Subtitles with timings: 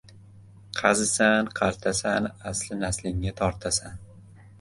[0.77, 4.01] Qazisan, qartasan, asli naslingga tortasan!